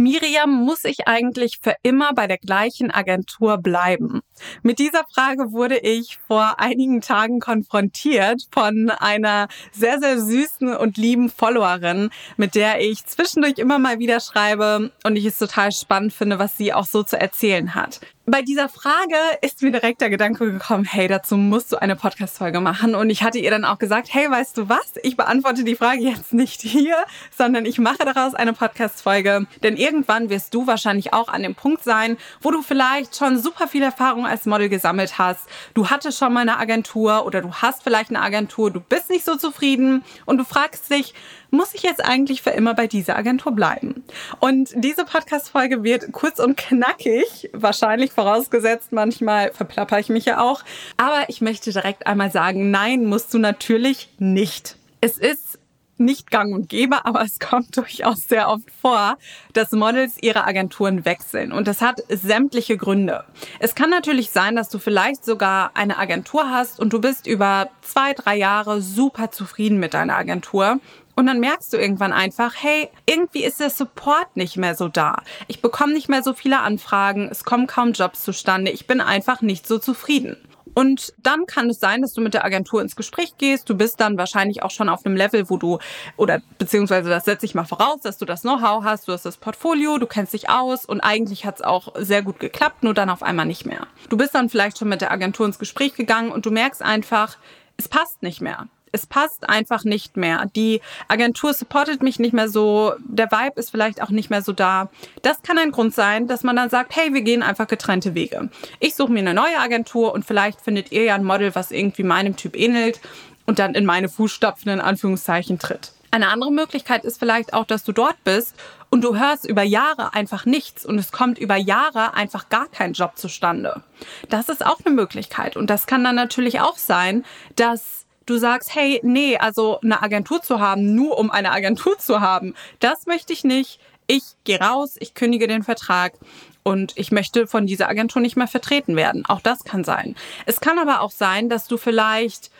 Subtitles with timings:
[0.00, 4.20] Miriam, muss ich eigentlich für immer bei der gleichen Agentur bleiben?
[4.62, 10.96] Mit dieser Frage wurde ich vor einigen Tagen konfrontiert von einer sehr, sehr süßen und
[10.96, 16.14] lieben Followerin, mit der ich zwischendurch immer mal wieder schreibe und ich es total spannend
[16.14, 18.00] finde, was sie auch so zu erzählen hat
[18.30, 22.60] bei dieser Frage ist mir direkt der Gedanke gekommen, hey, dazu musst du eine Podcast-Folge
[22.60, 22.94] machen.
[22.94, 24.92] Und ich hatte ihr dann auch gesagt, hey, weißt du was?
[25.02, 26.96] Ich beantworte die Frage jetzt nicht hier,
[27.36, 29.46] sondern ich mache daraus eine Podcast-Folge.
[29.64, 33.66] Denn irgendwann wirst du wahrscheinlich auch an dem Punkt sein, wo du vielleicht schon super
[33.66, 35.48] viel Erfahrung als Model gesammelt hast.
[35.74, 39.24] Du hattest schon mal eine Agentur oder du hast vielleicht eine Agentur, du bist nicht
[39.24, 41.14] so zufrieden und du fragst dich,
[41.50, 44.04] muss ich jetzt eigentlich für immer bei dieser Agentur bleiben?
[44.38, 50.62] Und diese Podcast-Folge wird kurz und knackig, wahrscheinlich vorausgesetzt, manchmal verplapper ich mich ja auch.
[50.96, 54.76] Aber ich möchte direkt einmal sagen, nein, musst du natürlich nicht.
[55.00, 55.59] Es ist
[56.00, 59.18] nicht gang und gäbe, aber es kommt durchaus sehr oft vor,
[59.52, 61.52] dass Models ihre Agenturen wechseln.
[61.52, 63.24] Und das hat sämtliche Gründe.
[63.58, 67.68] Es kann natürlich sein, dass du vielleicht sogar eine Agentur hast und du bist über
[67.82, 70.80] zwei, drei Jahre super zufrieden mit deiner Agentur.
[71.16, 75.22] Und dann merkst du irgendwann einfach, hey, irgendwie ist der Support nicht mehr so da.
[75.48, 79.42] Ich bekomme nicht mehr so viele Anfragen, es kommen kaum Jobs zustande, ich bin einfach
[79.42, 80.36] nicht so zufrieden.
[80.74, 83.68] Und dann kann es sein, dass du mit der Agentur ins Gespräch gehst.
[83.68, 85.78] Du bist dann wahrscheinlich auch schon auf einem Level, wo du,
[86.16, 89.36] oder beziehungsweise das setze ich mal voraus, dass du das Know-how hast, du hast das
[89.36, 93.10] Portfolio, du kennst dich aus und eigentlich hat es auch sehr gut geklappt, nur dann
[93.10, 93.86] auf einmal nicht mehr.
[94.08, 97.36] Du bist dann vielleicht schon mit der Agentur ins Gespräch gegangen und du merkst einfach,
[97.76, 100.46] es passt nicht mehr es passt einfach nicht mehr.
[100.56, 104.52] Die Agentur supportet mich nicht mehr so, der Vibe ist vielleicht auch nicht mehr so
[104.52, 104.88] da.
[105.22, 108.50] Das kann ein Grund sein, dass man dann sagt, hey, wir gehen einfach getrennte Wege.
[108.78, 112.02] Ich suche mir eine neue Agentur und vielleicht findet ihr ja ein Model, was irgendwie
[112.02, 113.00] meinem Typ ähnelt
[113.46, 115.92] und dann in meine Fußstapfen in Anführungszeichen tritt.
[116.12, 118.56] Eine andere Möglichkeit ist vielleicht auch, dass du dort bist
[118.90, 122.94] und du hörst über Jahre einfach nichts und es kommt über Jahre einfach gar kein
[122.94, 123.82] Job zustande.
[124.28, 127.24] Das ist auch eine Möglichkeit und das kann dann natürlich auch sein,
[127.54, 132.20] dass du sagst, hey, nee, also eine Agentur zu haben, nur um eine Agentur zu
[132.20, 133.80] haben, das möchte ich nicht.
[134.06, 136.14] Ich gehe raus, ich kündige den Vertrag
[136.62, 139.24] und ich möchte von dieser Agentur nicht mehr vertreten werden.
[139.26, 140.16] Auch das kann sein.
[140.46, 142.50] Es kann aber auch sein, dass du vielleicht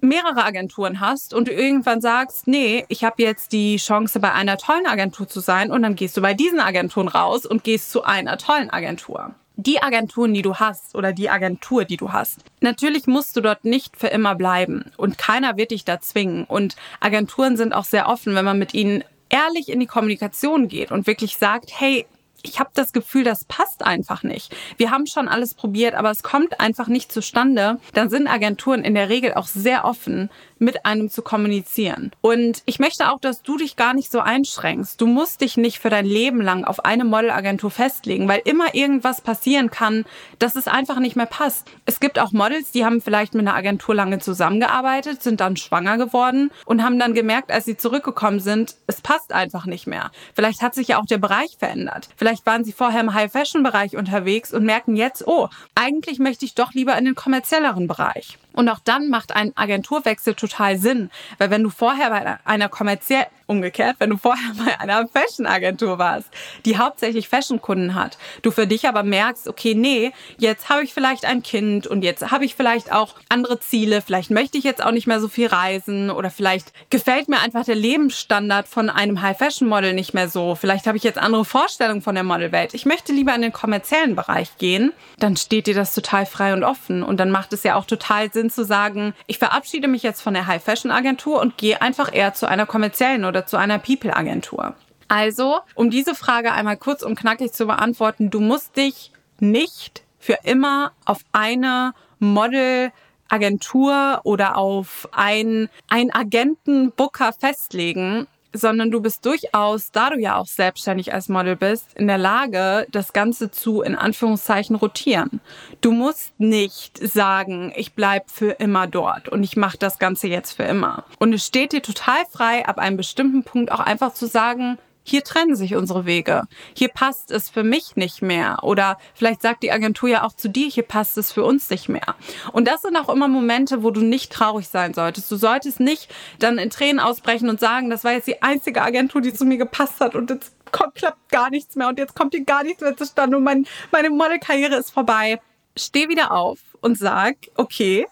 [0.00, 4.56] mehrere Agenturen hast und du irgendwann sagst, nee, ich habe jetzt die Chance, bei einer
[4.56, 8.02] tollen Agentur zu sein und dann gehst du bei diesen Agenturen raus und gehst zu
[8.02, 12.38] einer tollen Agentur die Agenturen, die du hast oder die Agentur, die du hast.
[12.60, 16.44] Natürlich musst du dort nicht für immer bleiben und keiner wird dich da zwingen.
[16.44, 20.90] Und Agenturen sind auch sehr offen, wenn man mit ihnen ehrlich in die Kommunikation geht
[20.90, 22.06] und wirklich sagt, hey,
[22.42, 24.54] ich habe das Gefühl, das passt einfach nicht.
[24.76, 27.78] Wir haben schon alles probiert, aber es kommt einfach nicht zustande.
[27.94, 30.30] Dann sind Agenturen in der Regel auch sehr offen,
[30.60, 32.12] mit einem zu kommunizieren.
[32.20, 35.00] Und ich möchte auch, dass du dich gar nicht so einschränkst.
[35.00, 39.22] Du musst dich nicht für dein Leben lang auf eine Modelagentur festlegen, weil immer irgendwas
[39.22, 40.04] passieren kann,
[40.38, 41.66] dass es einfach nicht mehr passt.
[41.86, 45.96] Es gibt auch Models, die haben vielleicht mit einer Agentur lange zusammengearbeitet, sind dann schwanger
[45.96, 50.10] geworden und haben dann gemerkt, als sie zurückgekommen sind, es passt einfach nicht mehr.
[50.34, 52.10] Vielleicht hat sich ja auch der Bereich verändert.
[52.16, 56.72] Vielleicht waren sie vorher im High-Fashion-Bereich unterwegs und merken jetzt, oh, eigentlich möchte ich doch
[56.72, 58.38] lieber in den kommerzielleren Bereich.
[58.52, 63.26] Und auch dann macht ein Agenturwechsel total Sinn, weil wenn du vorher bei einer kommerziell
[63.46, 66.28] umgekehrt, wenn du vorher bei einer Fashion-Agentur warst,
[66.64, 71.24] die hauptsächlich Fashion-Kunden hat, du für dich aber merkst, okay, nee, jetzt habe ich vielleicht
[71.24, 74.92] ein Kind und jetzt habe ich vielleicht auch andere Ziele, vielleicht möchte ich jetzt auch
[74.92, 79.94] nicht mehr so viel reisen oder vielleicht gefällt mir einfach der Lebensstandard von einem High-Fashion-Model
[79.94, 83.34] nicht mehr so, vielleicht habe ich jetzt andere Vorstellungen von der Modelwelt, ich möchte lieber
[83.34, 87.30] in den kommerziellen Bereich gehen, dann steht dir das total frei und offen und dann
[87.30, 91.40] macht es ja auch total Sinn zu sagen, ich verabschiede mich jetzt von der High-Fashion-Agentur
[91.40, 94.74] und gehe einfach eher zu einer kommerziellen oder zu einer People-Agentur.
[95.08, 100.38] Also, um diese Frage einmal kurz und knackig zu beantworten, du musst dich nicht für
[100.44, 102.92] immer auf eine Model
[103.28, 110.46] Agentur oder auf ein, ein Agenten-Booker festlegen, sondern du bist durchaus, da du ja auch
[110.46, 115.40] selbstständig als Model bist, in der Lage, das Ganze zu, in Anführungszeichen, rotieren.
[115.80, 120.52] Du musst nicht sagen, ich bleib für immer dort und ich mache das Ganze jetzt
[120.52, 121.04] für immer.
[121.18, 125.24] Und es steht dir total frei, ab einem bestimmten Punkt auch einfach zu sagen, hier
[125.24, 126.44] trennen sich unsere Wege.
[126.74, 128.58] Hier passt es für mich nicht mehr.
[128.62, 131.88] Oder vielleicht sagt die Agentur ja auch zu dir, hier passt es für uns nicht
[131.88, 132.14] mehr.
[132.52, 135.30] Und das sind auch immer Momente, wo du nicht traurig sein solltest.
[135.30, 139.20] Du solltest nicht dann in Tränen ausbrechen und sagen, das war jetzt die einzige Agentur,
[139.20, 142.34] die zu mir gepasst hat und jetzt kommt, klappt gar nichts mehr und jetzt kommt
[142.34, 145.40] hier gar nichts mehr zustande und mein, meine Modelkarriere ist vorbei.
[145.76, 148.06] Steh wieder auf und sag, okay,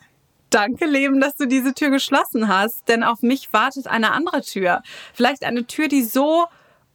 [0.50, 4.82] Danke, Leben, dass du diese Tür geschlossen hast, denn auf mich wartet eine andere Tür.
[5.12, 6.46] Vielleicht eine Tür, die so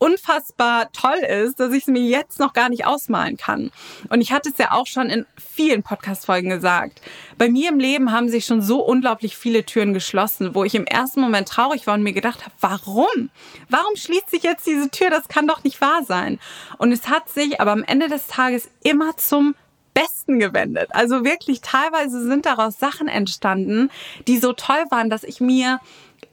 [0.04, 3.72] unfassbar toll ist, dass ich es mir jetzt noch gar nicht ausmalen kann.
[4.10, 7.02] Und ich hatte es ja auch schon in vielen Podcast-Folgen gesagt.
[7.38, 10.86] Bei mir im Leben haben sich schon so unglaublich viele Türen geschlossen, wo ich im
[10.86, 13.30] ersten Moment traurig war und mir gedacht habe, warum?
[13.70, 15.10] Warum schließt sich jetzt diese Tür?
[15.10, 16.38] Das kann doch nicht wahr sein.
[16.78, 19.56] Und es hat sich aber am Ende des Tages immer zum
[19.94, 20.90] Besten gewendet.
[20.92, 23.90] Also wirklich teilweise sind daraus Sachen entstanden,
[24.28, 25.80] die so toll waren, dass ich mir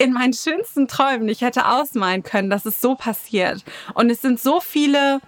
[0.01, 3.63] in meinen schönsten Träumen nicht hätte ausmalen können, dass es so passiert.
[3.93, 5.21] Und es sind so viele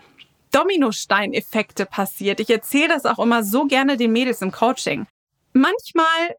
[0.50, 2.40] Dominosteineffekte passiert.
[2.40, 5.06] Ich erzähle das auch immer so gerne den Mädels im Coaching.
[5.52, 6.36] Manchmal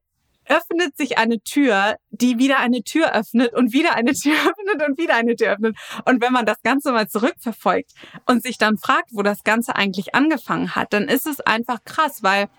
[0.48, 4.98] öffnet sich eine Tür, die wieder eine Tür öffnet und wieder eine Tür öffnet und
[4.98, 5.78] wieder eine Tür öffnet.
[6.06, 7.92] Und wenn man das Ganze mal zurückverfolgt
[8.26, 12.24] und sich dann fragt, wo das Ganze eigentlich angefangen hat, dann ist es einfach krass,
[12.24, 12.50] weil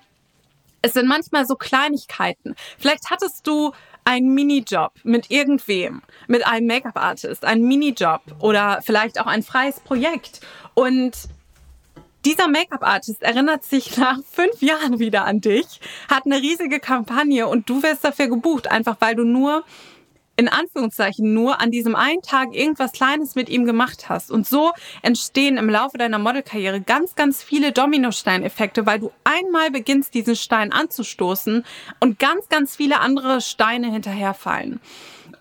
[0.83, 2.55] es sind manchmal so Kleinigkeiten.
[2.79, 3.73] Vielleicht hattest du
[4.05, 10.41] einen Minijob mit irgendwem, mit einem Make-up-Artist, einen Minijob oder vielleicht auch ein freies Projekt.
[10.75, 11.13] Und
[12.25, 17.69] dieser Make-up-Artist erinnert sich nach fünf Jahren wieder an dich, hat eine riesige Kampagne und
[17.69, 19.65] du wirst dafür gebucht, einfach weil du nur
[20.37, 24.31] in Anführungszeichen nur an diesem einen Tag irgendwas Kleines mit ihm gemacht hast.
[24.31, 24.73] Und so
[25.03, 30.73] entstehen im Laufe deiner Modelkarriere ganz, ganz viele Dominosteineffekte, weil du einmal beginnst, diesen Stein
[30.73, 31.65] anzustoßen
[32.01, 34.81] und ganz, ganz viele andere Steine hinterherfallen.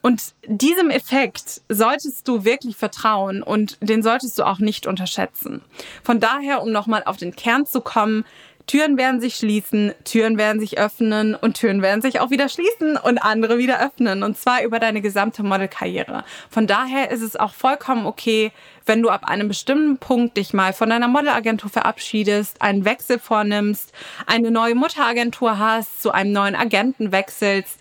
[0.02, 5.62] Und diesem Effekt solltest du wirklich vertrauen und den solltest du auch nicht unterschätzen.
[6.04, 8.26] Von daher, um nochmal auf den Kern zu kommen,
[8.66, 12.98] Türen werden sich schließen, Türen werden sich öffnen und Türen werden sich auch wieder schließen
[12.98, 14.24] und andere wieder öffnen.
[14.24, 16.24] Und zwar über deine gesamte Modelkarriere.
[16.50, 18.52] Von daher ist es auch vollkommen okay,
[18.86, 23.92] wenn du ab einem bestimmten Punkt dich mal von deiner Modelagentur verabschiedest, einen Wechsel vornimmst,
[24.28, 27.80] eine neue Mutteragentur hast, zu einem neuen Agenten wechselst.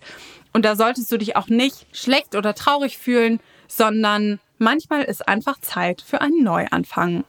[0.53, 5.61] Und da solltest du dich auch nicht schlecht oder traurig fühlen, sondern manchmal ist einfach
[5.61, 7.25] Zeit für einen Neuanfang.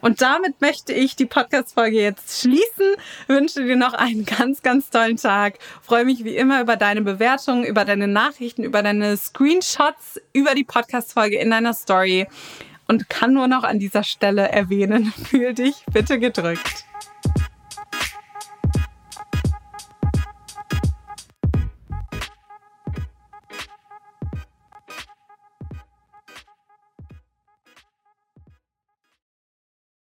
[0.00, 2.94] Und damit möchte ich die Podcast-Folge jetzt schließen.
[3.26, 5.58] Wünsche dir noch einen ganz, ganz tollen Tag.
[5.82, 10.64] Freue mich wie immer über deine Bewertungen, über deine Nachrichten, über deine Screenshots, über die
[10.64, 12.26] Podcast-Folge in deiner Story.
[12.88, 16.85] Und kann nur noch an dieser Stelle erwähnen, fühl dich bitte gedrückt.